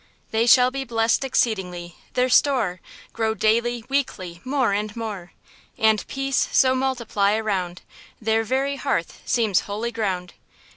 They 0.31 0.47
shall 0.47 0.71
be 0.71 0.83
blessed 0.83 1.23
exceedingly, 1.23 1.95
their 2.13 2.27
store 2.27 2.81
Grow 3.13 3.35
daily, 3.35 3.85
weekly 3.87 4.41
more 4.43 4.73
and 4.73 4.95
more, 4.95 5.33
And 5.77 6.07
peace 6.07 6.49
so 6.51 6.73
multiply 6.73 7.35
around, 7.35 7.83
Their 8.19 8.43
very 8.43 8.77
hearth 8.77 9.21
seems 9.25 9.59
holy 9.69 9.91
ground. 9.91 10.33